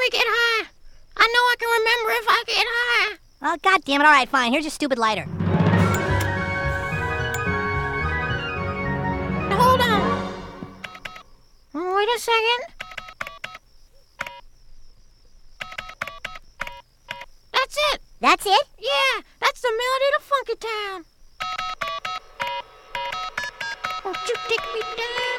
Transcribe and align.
ever 0.00 0.10
get 0.10 0.24
high. 0.26 0.66
I 1.16 1.26
know 1.26 1.40
I 1.40 1.54
can 1.58 1.68
remember 1.78 2.10
if 2.12 2.26
I 2.28 2.44
get 2.46 2.66
high. 2.68 3.18
Oh, 3.42 3.56
god 3.62 3.84
damn 3.84 4.00
it. 4.00 4.04
All 4.04 4.10
right, 4.10 4.28
fine. 4.28 4.52
Here's 4.52 4.64
your 4.64 4.70
stupid 4.70 4.98
lighter. 4.98 5.24
Hold 9.52 9.80
on. 9.80 10.32
Wait 11.74 12.08
a 12.08 12.18
second. 12.18 12.60
That's 17.52 17.76
it. 17.92 18.00
That's 18.20 18.46
it? 18.46 18.66
Yeah, 18.78 19.22
that's 19.40 19.60
the 19.60 19.68
melody 19.70 20.10
to 20.16 20.20
Funky 20.22 20.56
Town. 20.56 21.04
Won't 24.04 24.28
you 24.28 24.34
take 24.48 24.74
me 24.74 24.80
down 24.96 25.29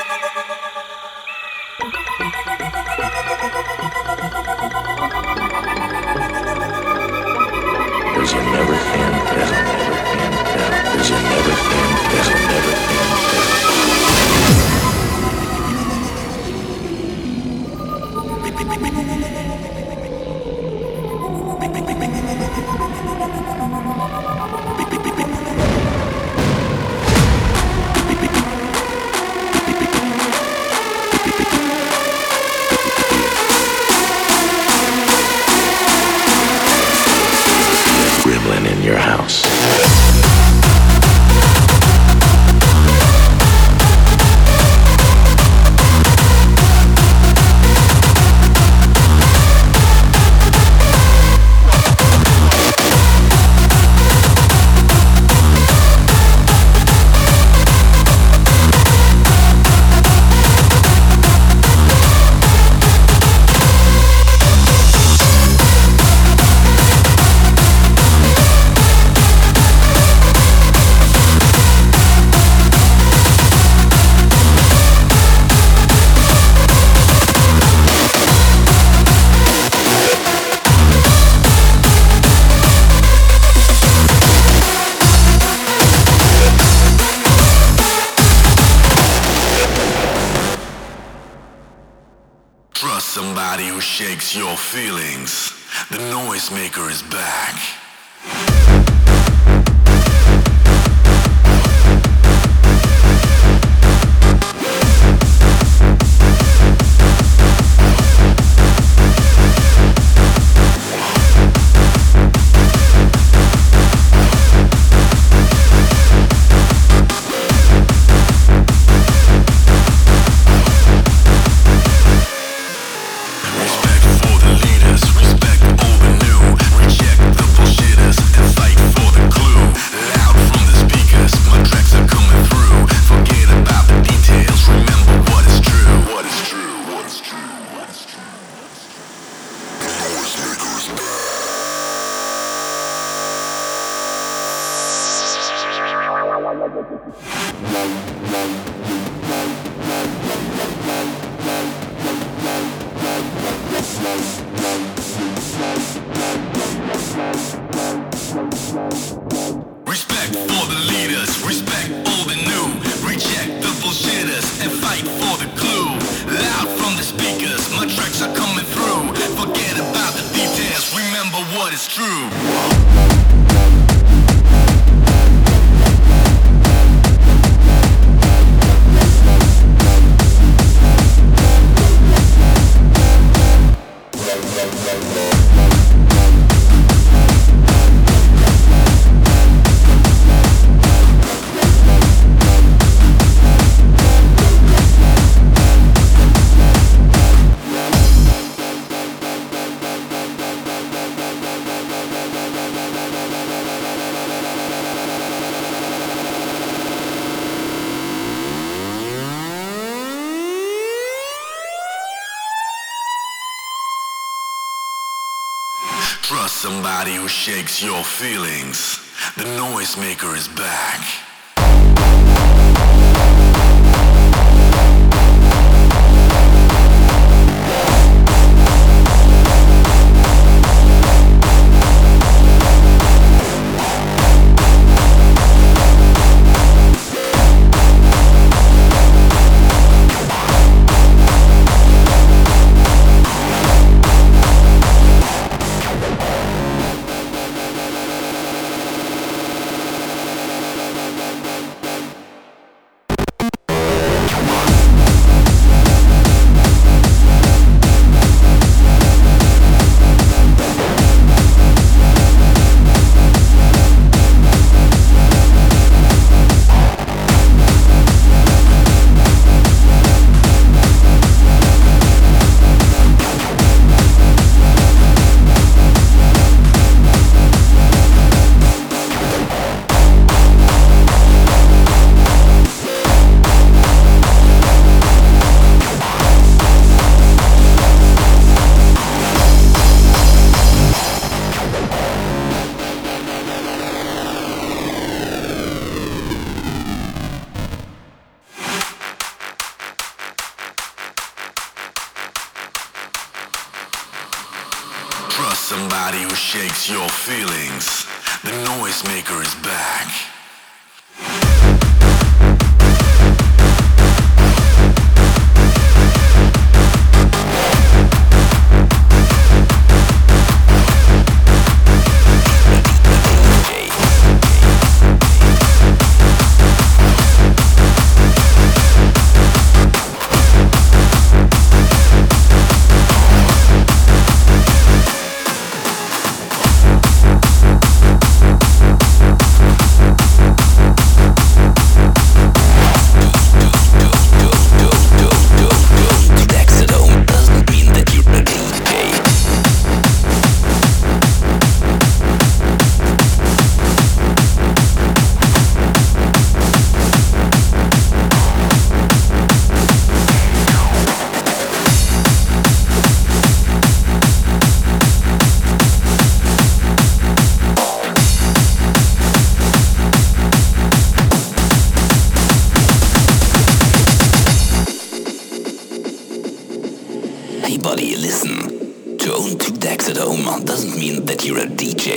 You're 381.44 381.58
a 381.58 381.67
DJ. 381.67 382.13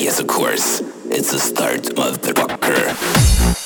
Yes, 0.00 0.20
of 0.20 0.26
course, 0.26 0.80
it's 1.10 1.32
the 1.32 1.38
start 1.38 1.98
of 1.98 2.22
the 2.22 2.32
rocker. 2.32 3.61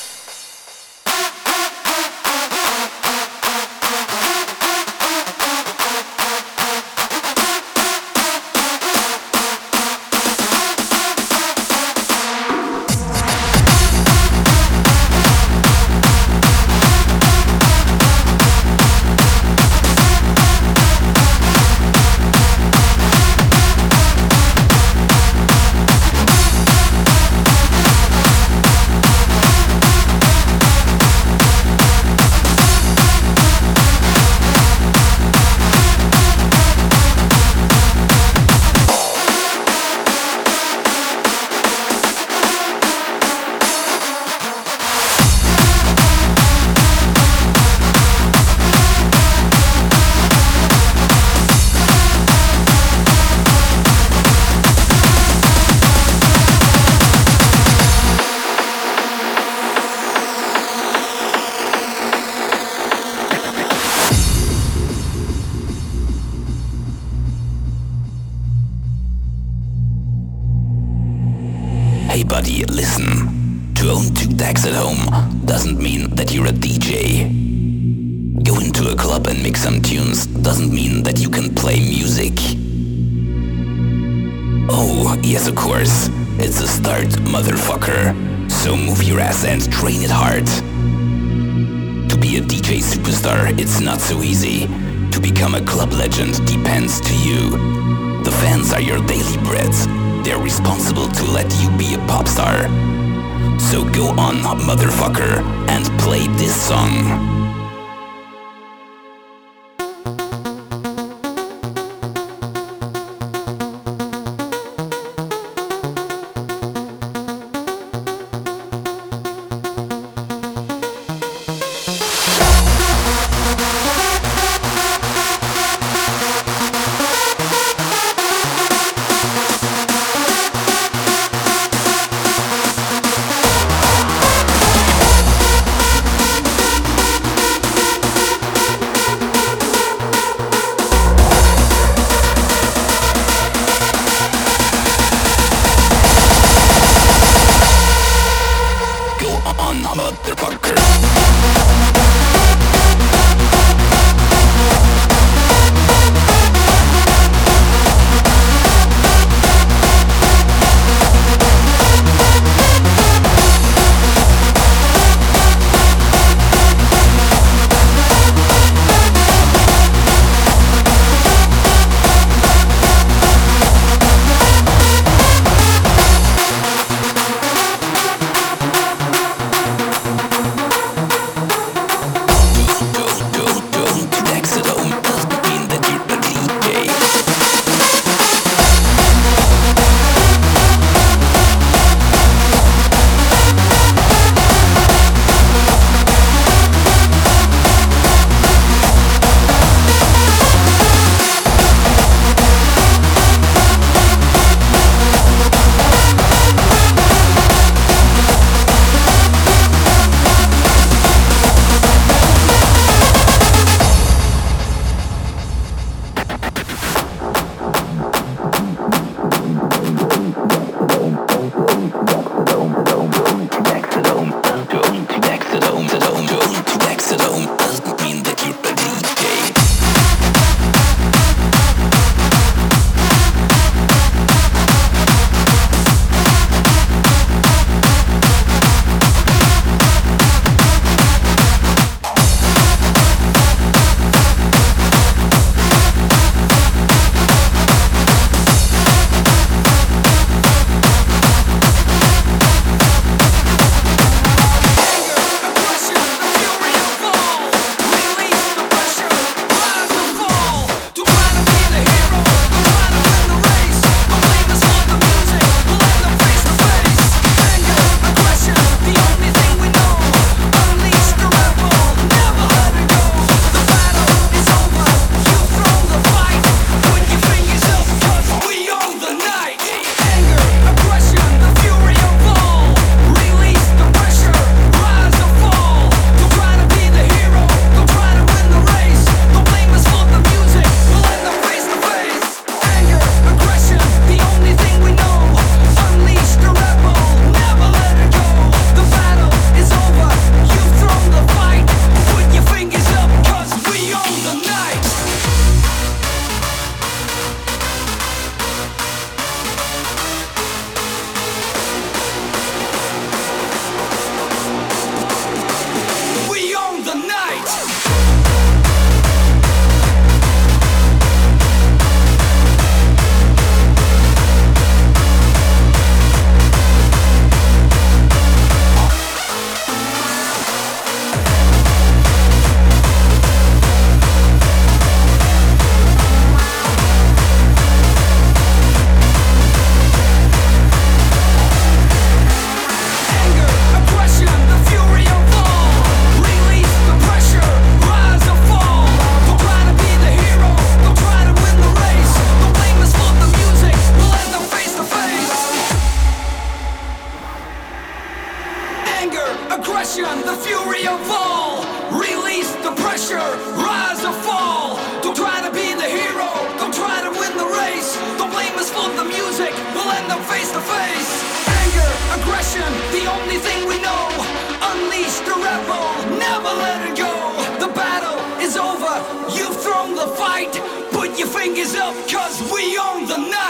right, 380.36 380.90
put 380.92 381.18
your 381.18 381.28
fingers 381.28 381.74
up, 381.74 381.94
cause 382.08 382.40
we 382.52 382.78
own 382.78 383.06
the 383.06 383.16
night. 383.16 383.45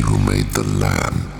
who 0.00 0.18
made 0.18 0.50
the 0.52 0.62
lamb. 0.62 1.39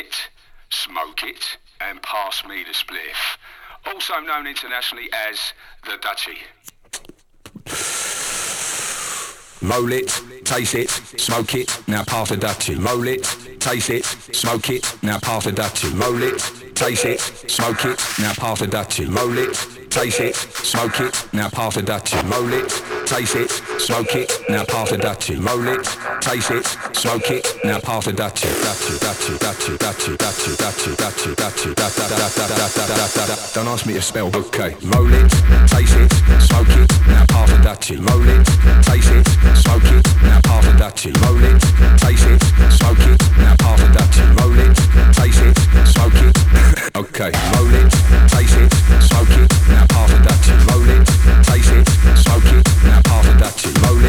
It, 0.00 0.14
smoke 0.70 1.22
it, 1.22 1.58
and 1.80 2.02
pass 2.02 2.44
me 2.44 2.64
the 2.64 2.72
spliff. 2.72 3.20
Also 3.86 4.18
known 4.20 4.46
internationally 4.46 5.08
as 5.28 5.52
the 5.84 5.96
Dutchie. 5.98 6.40
Roll 9.62 9.92
it, 9.92 10.08
taste 10.44 10.74
it, 10.74 10.90
smoke 10.90 11.54
it, 11.54 11.82
now 11.86 12.02
pass 12.04 12.30
the 12.30 12.36
Dutchie. 12.36 12.82
Roll 12.84 13.06
it, 13.06 13.24
taste 13.60 13.90
it, 13.90 14.04
smoke 14.04 14.70
it, 14.70 14.96
now 15.02 15.18
pass 15.18 15.44
the 15.44 15.52
Dutchie. 15.52 15.92
Roll 16.00 16.22
it, 16.22 16.74
taste 16.74 17.04
it, 17.04 17.20
smoke 17.20 17.84
it, 17.84 18.02
now 18.18 18.32
pass 18.34 18.60
the 18.60 18.66
Dutchie. 18.66 19.14
Roll 19.14 19.36
it, 19.36 19.79
taste 19.90 20.20
it, 20.20 20.36
smoke 20.36 21.00
it, 21.00 21.26
now 21.32 21.48
pass 21.48 21.74
the 21.74 21.82
Dutchie. 21.82 22.22
Roll 22.30 22.52
it, 22.52 22.70
taste 23.06 23.34
it, 23.34 23.50
smoke 23.80 24.14
it, 24.14 24.30
now 24.48 24.64
pass 24.64 24.90
the 24.90 24.96
Dutchie. 24.96 25.36
Roll 25.44 25.66
it, 25.66 25.84
taste 26.22 26.50
it, 26.50 26.64
smoke 26.96 27.30
it, 27.30 27.46
now 27.64 27.80
pass 27.80 28.04
the 28.06 28.12
Dutchie. 28.12 28.46
Dutchie, 28.62 28.98
Dutchie, 28.98 29.36
Dutchie, 29.38 29.76
Dutchie, 29.76 30.16
Dutchie, 30.16 30.56
Dutchie, 30.56 31.34
Dutchie, 31.34 31.34
Dutchie, 31.34 31.74
da. 31.74 31.88
Don't 33.52 33.68
ask 33.68 33.84
me 33.86 33.94
to 33.94 34.02
spell, 34.02 34.28
okay. 34.34 34.76
Roll 34.94 35.12
it, 35.12 35.30
taste 35.66 35.96
it, 35.96 36.10
smoke 36.40 36.70
it, 36.70 36.90
now 37.08 37.24
pass 37.26 37.50
the 37.50 37.58
Dutchie. 37.58 37.98
Roll 38.08 38.28
it, 38.28 38.46
taste 38.86 39.10
it, 39.10 39.26
smoke 39.58 39.84
it, 39.84 40.06
now 40.22 40.40
pass 40.44 40.64
the 40.66 40.72
Dutchie. 40.78 41.12
Roll 41.26 41.42
it, 41.42 41.60
taste 41.98 42.26
it, 42.26 42.40
smoke 42.70 43.00
it, 43.00 43.20
now 43.38 43.56
pass 43.58 43.80
the 43.80 43.88
Dutchie. 43.90 44.24
Roll 44.38 44.58
it, 44.58 44.76
taste 45.14 45.42
it, 45.42 45.58
smoke 45.86 46.14
it. 46.14 46.36
Okay, 46.96 47.32
roll 47.54 47.74
it, 47.74 47.90
taste 48.28 48.56
it, 48.56 48.70
smoke 49.02 49.30
it, 49.30 49.50
now 49.68 49.79
pass 49.86 50.10
the 50.10 50.18
Dutchie. 50.18 50.56
Roll 50.68 50.88
it, 50.88 51.06
taste 51.44 51.72
it, 51.72 51.88
smoke 52.16 52.44
it, 52.44 52.66
now 52.84 53.00
pass 53.02 53.26
the 53.26 53.32
Dutchie. 53.42 53.72
Roll 53.86 53.98
it, 53.98 53.99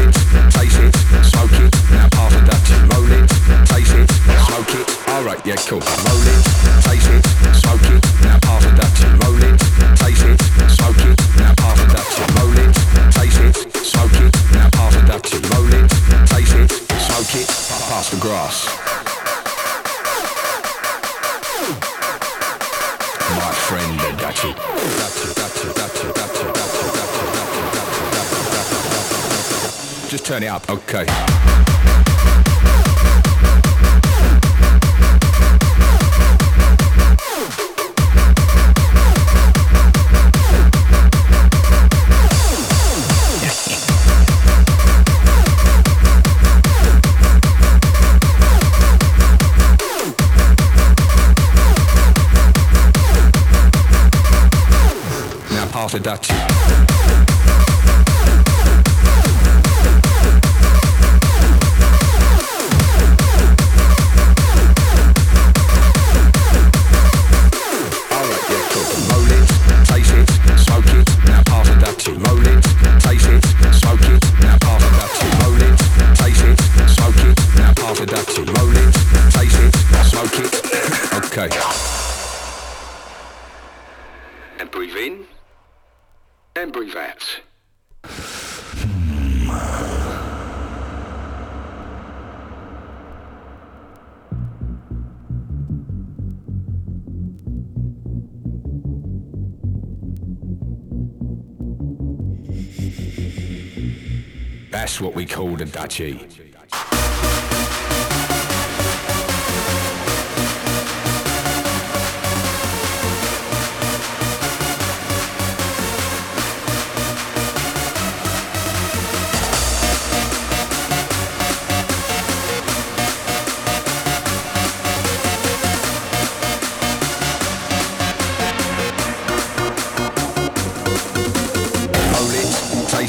turn 30.42 30.48
it 30.48 30.50
up, 30.50 30.70
okay. 30.70 31.06
Now 55.50 55.66
the 55.88 55.98
Dutchie. 55.98 56.51
braciej. 105.92 106.16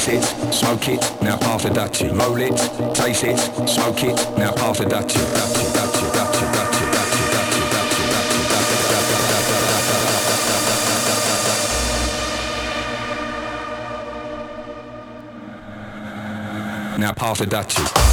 It, 0.07 0.21
taste 0.21 0.35
it, 0.37 0.53
smoke 0.53 0.87
it, 0.87 1.01
now 1.21 1.37
pass 1.37 1.63
the 1.63 1.69
Dutchie. 1.69 2.09
Roll 2.17 2.37
it, 2.41 2.57
taste 2.95 3.23
it, 3.23 3.37
smoke 3.67 4.03
it, 4.03 4.15
now 4.37 4.51
pass 4.51 4.79
the 4.79 4.85
Dutchie. 4.85 5.19
Dutchie, 5.19 5.71
Dutchie, 5.73 6.11
Dutchie, 6.13 6.47
Dutchie, 6.51 6.87
Dutchie, 6.91 7.29
Dutchie, 7.31 7.67
Dutchie, 7.73 8.49
Dutchie, 8.49 8.49
Dutchie, 8.63 9.33
Dutchie, 9.45 10.19
Now 16.99 17.13
pass 17.13 17.39
the 17.39 17.45
Dutchie. 17.45 18.12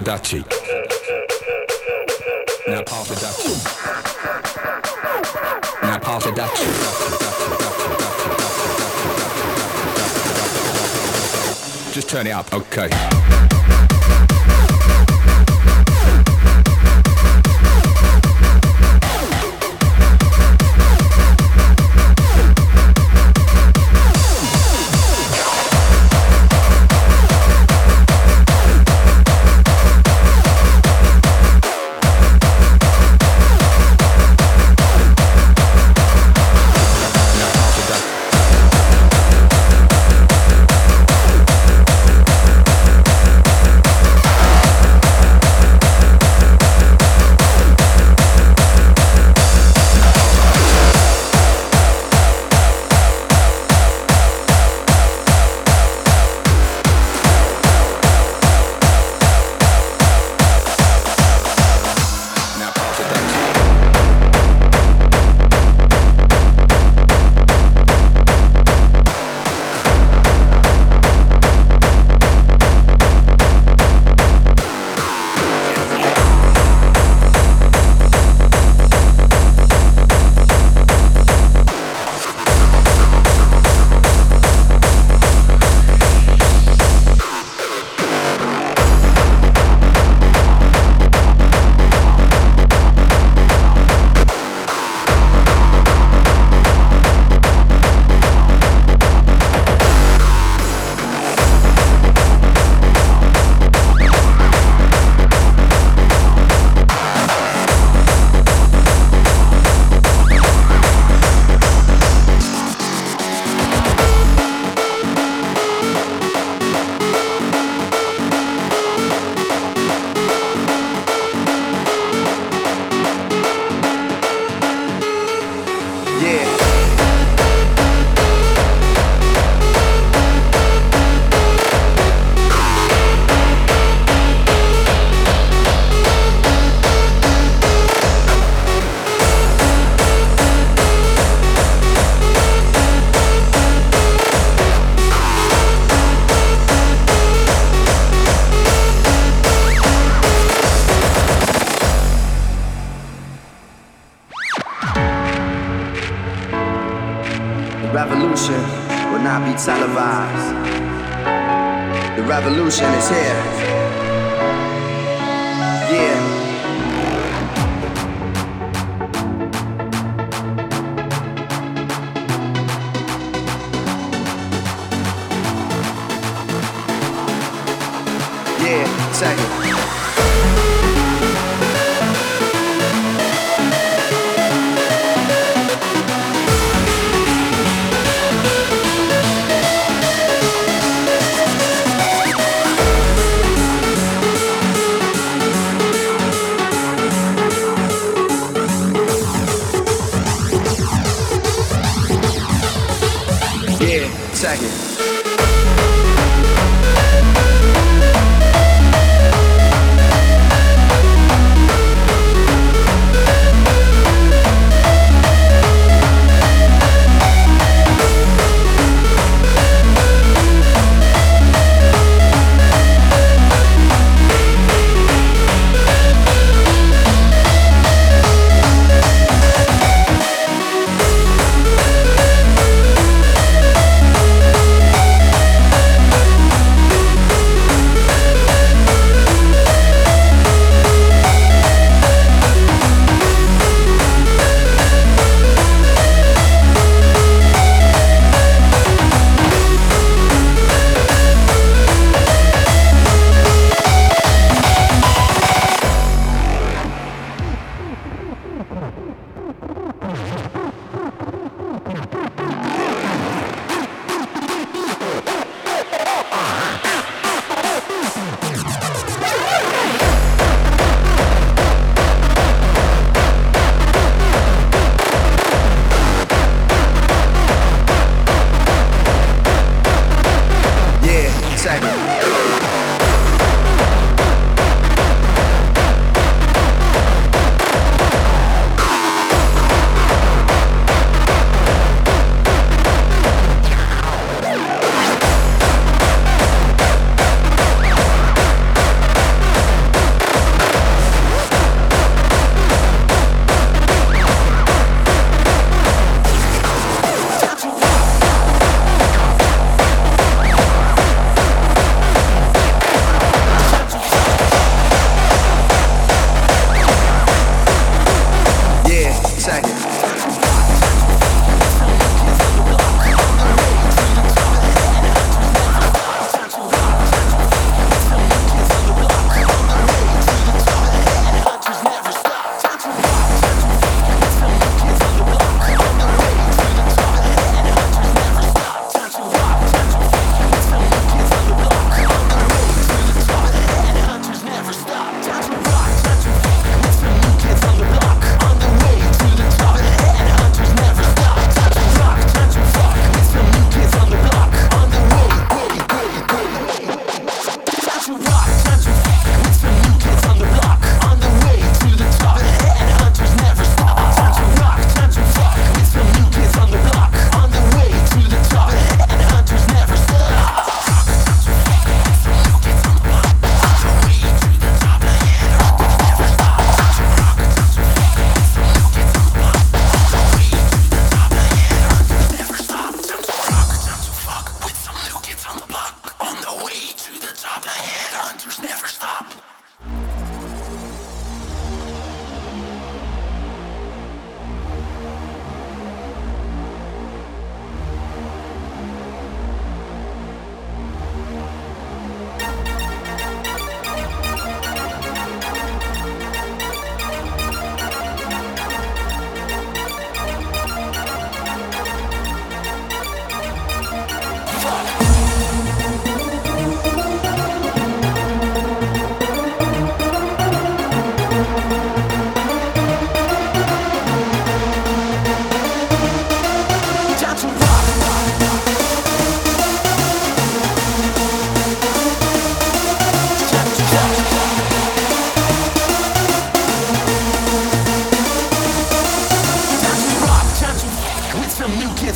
the 0.00 0.10
Dutchie. 0.10 0.44
Now 2.68 2.82
pass 2.82 3.08
the 3.08 3.14
Dutchie. 3.14 3.56
Now 5.82 5.98
pass 5.98 6.24
the 6.24 6.30
that. 6.32 6.52
Just 11.92 12.08
turn 12.08 12.26
it 12.26 12.32
up, 12.32 12.52
okay. 12.52 13.47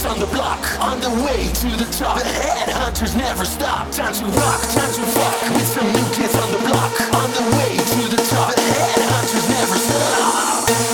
On 0.05 0.19
the 0.19 0.27
block, 0.27 0.59
on 0.81 1.01
the 1.01 1.09
way 1.25 1.47
to 1.47 1.69
the 1.77 1.87
top. 1.97 2.19
The 2.19 2.25
headhunters 2.25 3.17
never 3.17 3.45
stop. 3.45 3.91
Time 3.93 4.13
to 4.13 4.25
rock, 4.27 4.61
time 4.75 4.93
to 4.93 5.03
fuck. 5.15 5.55
With 5.55 5.67
some 5.67 5.87
new 5.87 6.05
kids 6.13 6.35
on 6.35 6.51
the 6.51 6.59
block, 6.59 7.01
on 7.15 7.31
the 7.31 7.57
way 7.57 7.77
to 7.77 8.09
the 8.09 8.23
top. 8.29 8.55
The 8.55 8.63
headhunters 8.63 9.49
never 9.49 9.77
stop. 9.77 10.92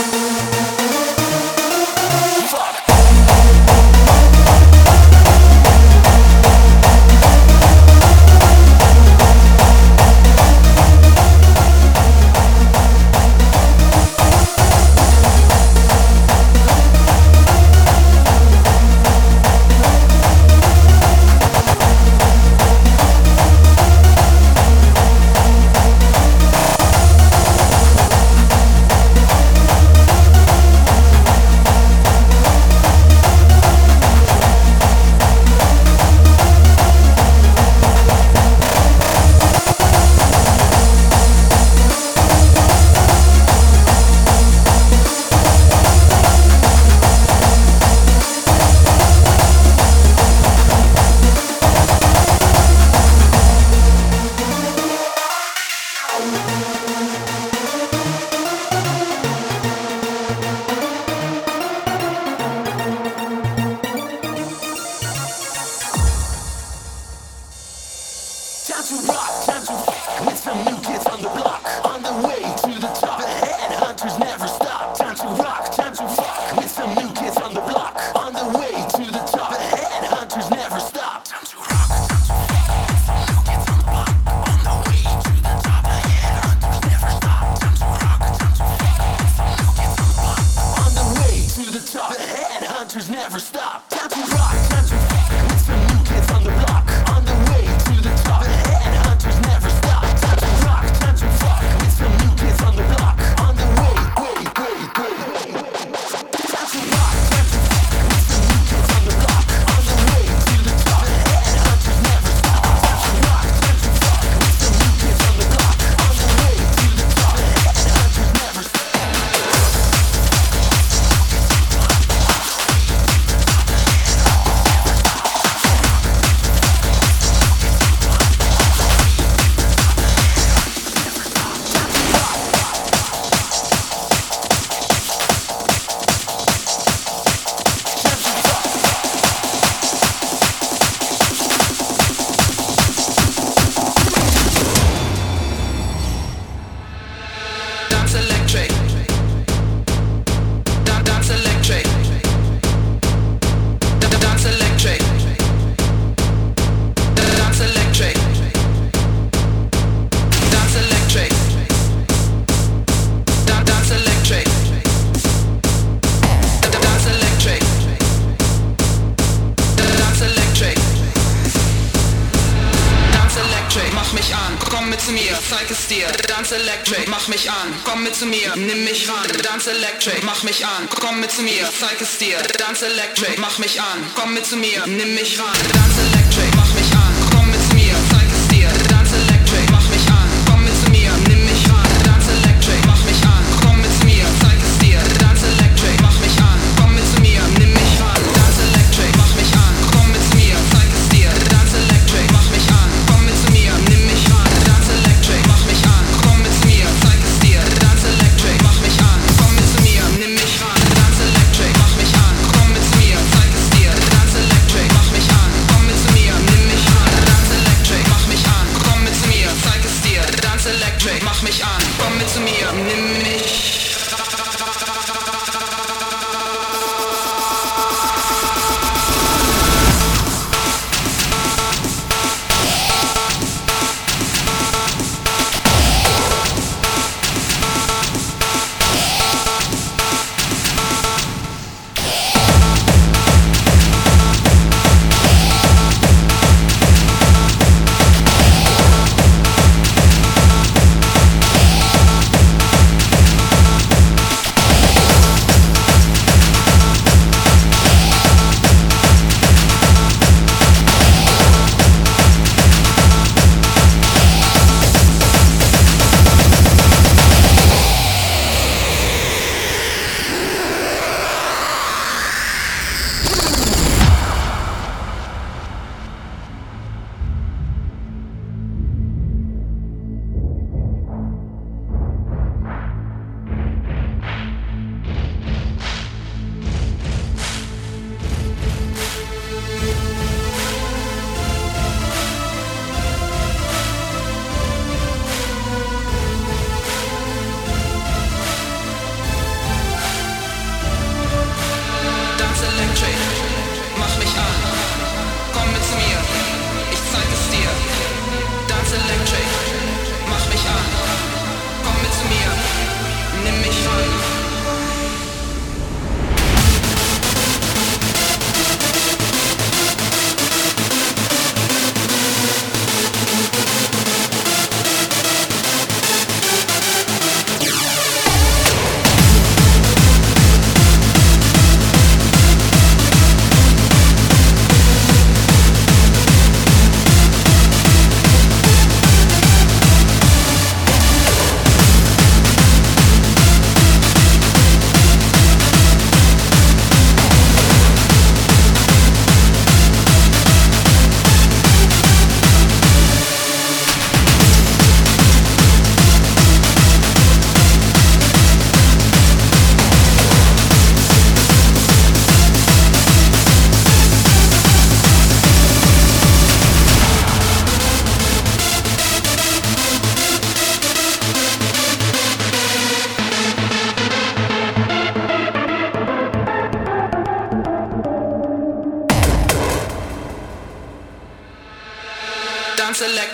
zu 181.39 181.45
mir, 181.45 181.69
zeig 181.79 182.01
es 182.01 182.19
dir, 182.19 182.37
Dance 182.59 182.85
Electric, 182.85 183.39
mach 183.39 183.59
mich 183.59 183.81
an, 183.81 184.11
komm 184.17 184.35
mit 184.35 184.45
zu 184.45 184.57
mir, 184.57 184.85
nimm 184.87 185.15
mich 185.15 185.39
ran, 185.39 185.55
Dance 185.73 186.01
Electric. 186.01 186.28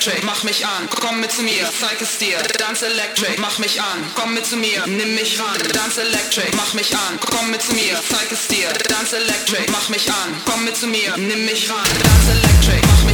electric, 0.06 0.24
mach 0.24 0.44
mich 0.44 0.66
an, 0.66 0.88
komm 1.00 1.20
mit 1.20 1.32
zu 1.32 1.42
mir, 1.42 1.68
zeig 1.80 2.00
es 2.00 2.18
dir. 2.18 2.36
Dance 2.58 2.84
electric, 2.84 3.38
mach 3.38 3.58
mich 3.58 3.80
an, 3.80 4.04
komm 4.14 4.34
mit 4.34 4.44
zu 4.44 4.56
mir, 4.56 4.86
nimm 4.86 5.14
mich 5.14 5.38
ran. 5.40 5.58
Dance 5.72 6.00
electric, 6.00 6.54
mach 6.56 6.74
mich 6.74 6.94
an, 6.94 7.18
komm 7.20 7.50
mit 7.50 7.62
zu 7.62 7.72
mir, 7.72 7.98
zeig 8.08 8.30
es 8.30 8.46
dir. 8.48 8.68
Dance 8.88 9.16
electric, 9.16 9.70
mach 9.70 9.88
mich 9.88 10.10
an, 10.10 10.34
komm 10.44 10.64
mit 10.64 10.76
zu 10.76 10.86
mir, 10.86 11.16
nimm 11.16 11.44
mich 11.46 11.70
ran. 11.70 11.88
Dance 12.02 12.30
electric, 12.32 12.86
mach 12.86 13.04
mich 13.04 13.13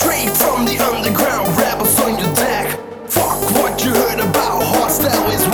Straight 0.00 0.30
from 0.30 0.64
the 0.64 0.78
underground, 0.78 1.48
rappers 1.58 1.98
on 1.98 2.20
your 2.20 2.32
deck. 2.32 2.70
Fuck 3.10 3.42
what 3.58 3.84
you 3.84 3.90
heard 3.90 4.20
about, 4.20 4.62
hostile 4.62 5.28
is 5.32 5.44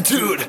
attitude. 0.00 0.48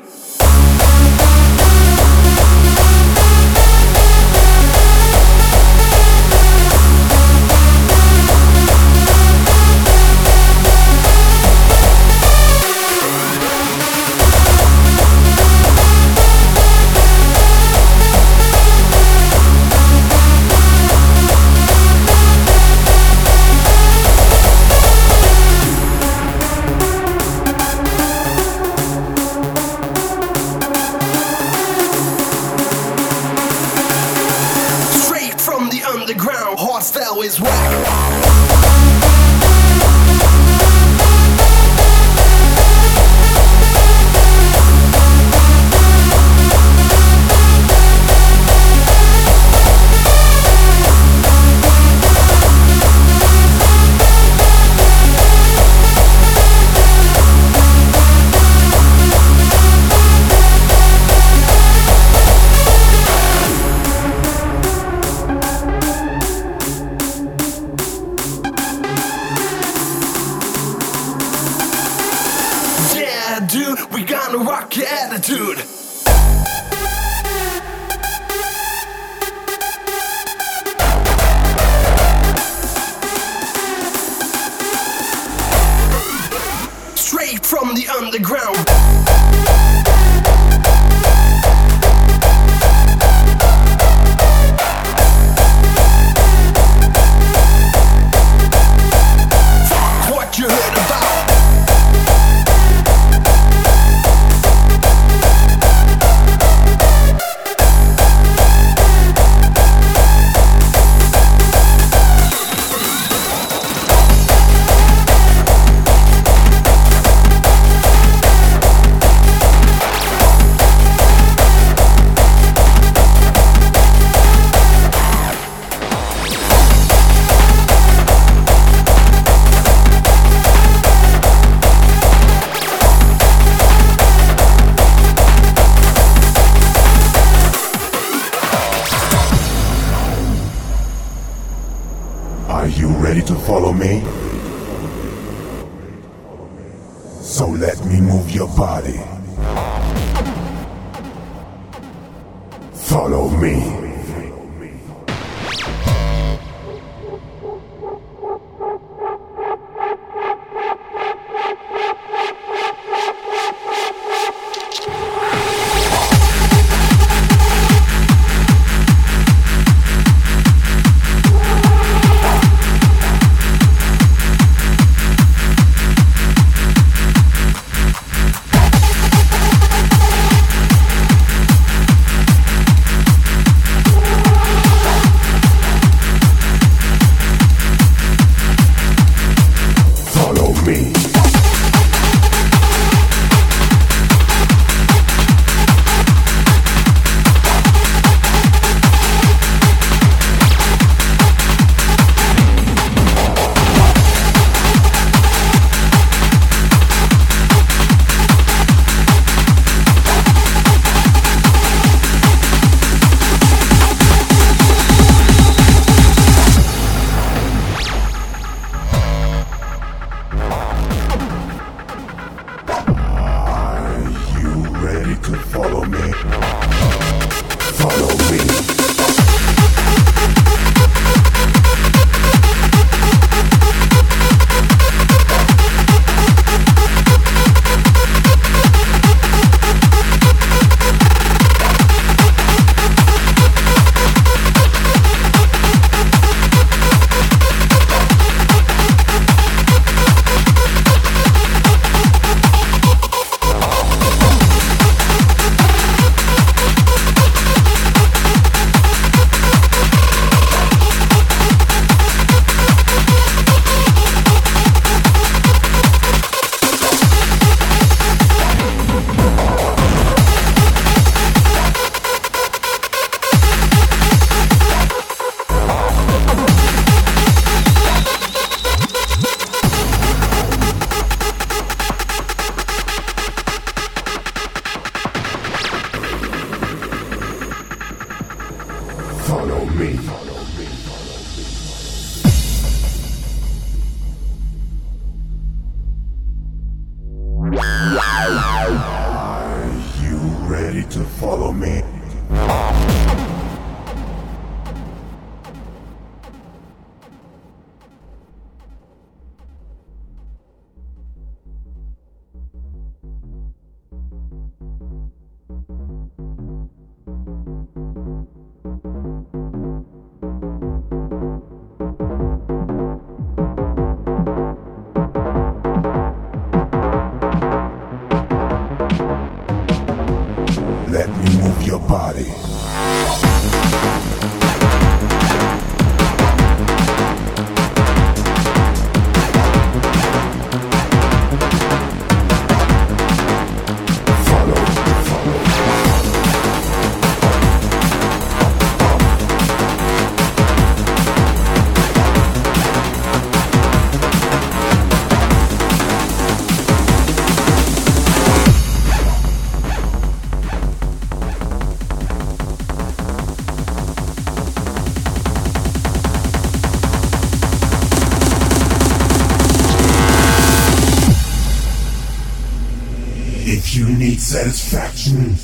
Satisfaction, 374.32 375.36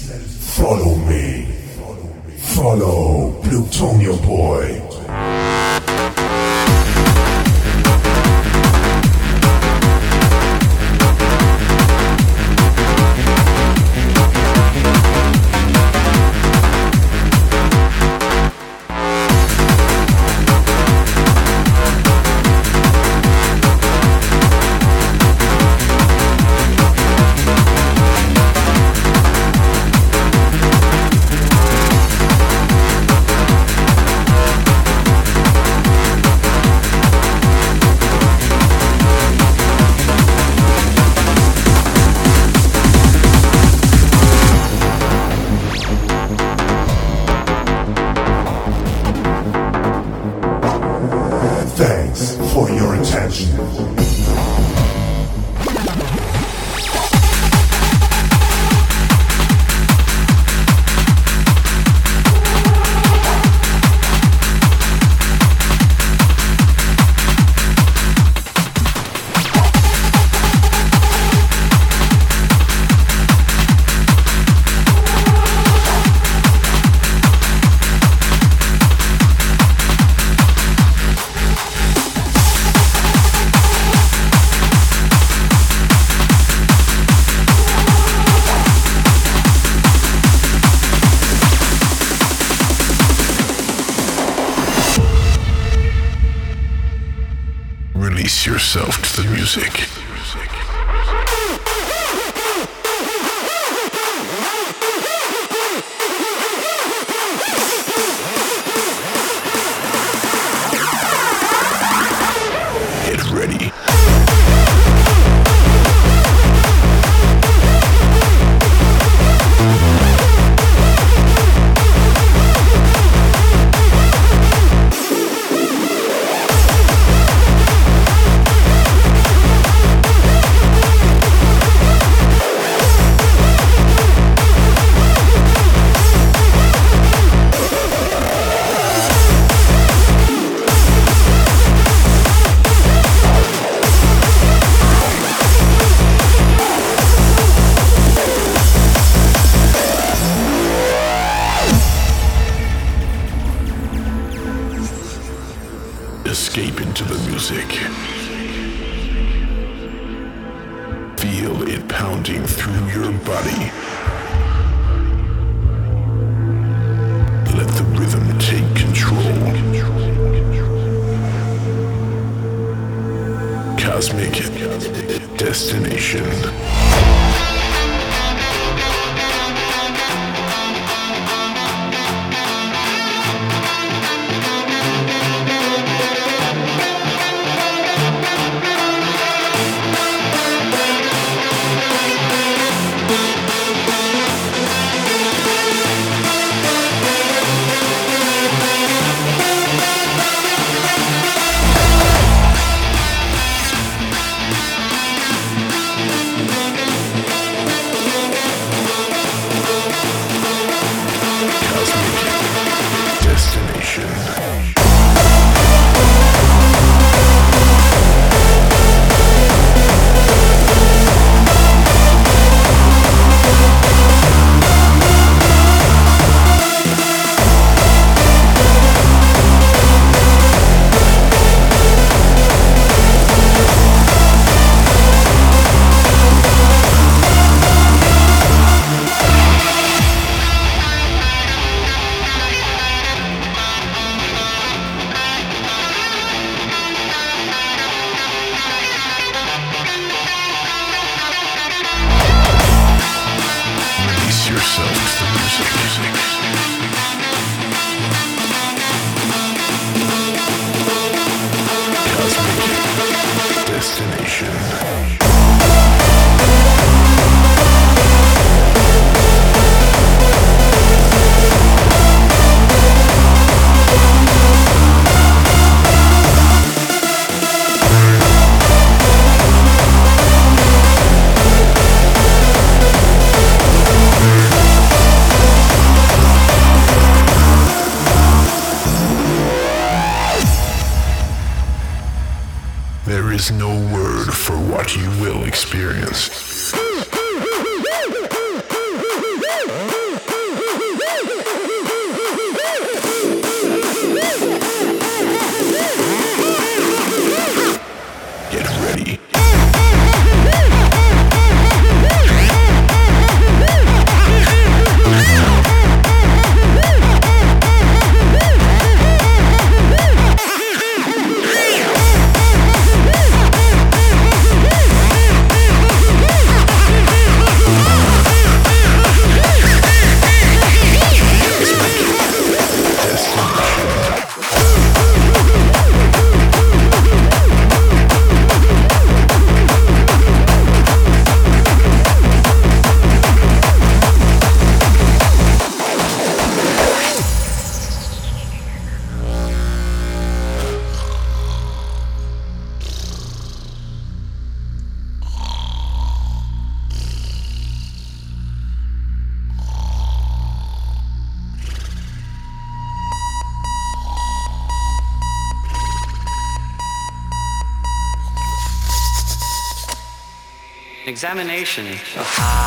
examination 371.18 371.84
of 371.88 372.57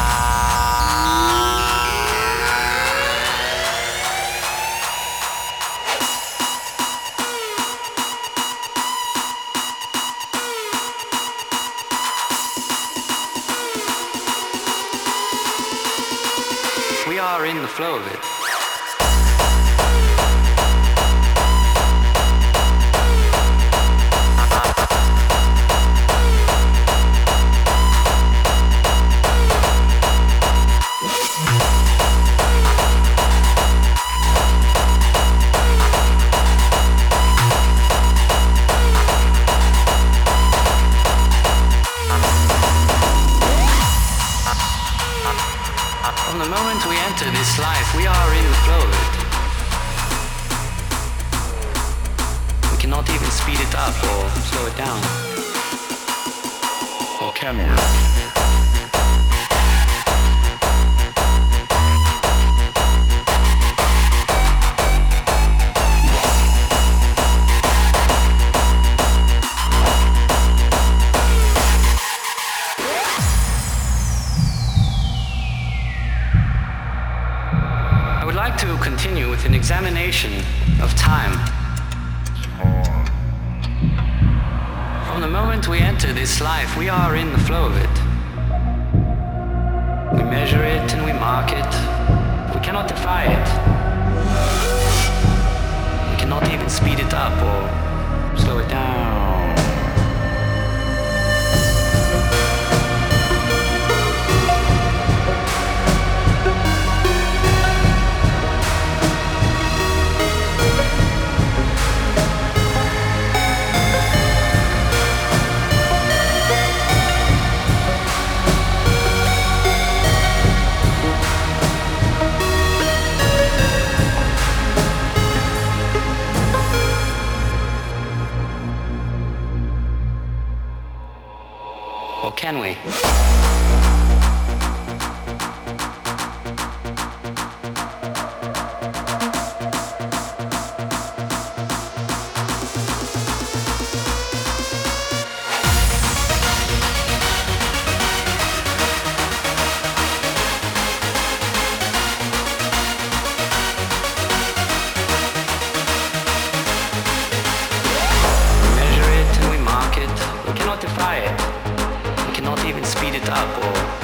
speed 163.11 163.23
it 163.23 163.29
up 163.29 163.63
or 163.65 164.00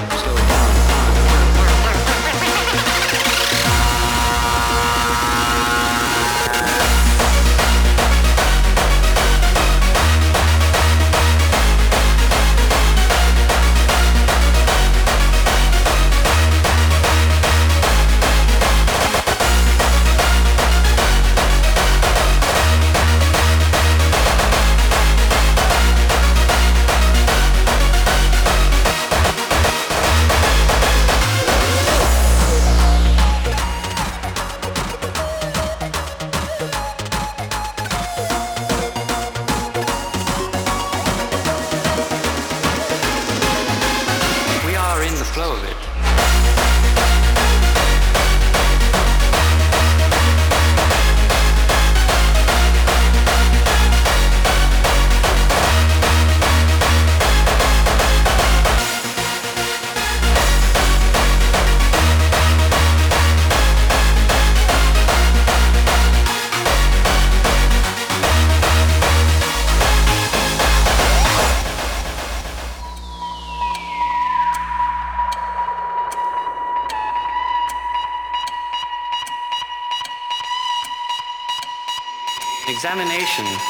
Examination 82.77 83.66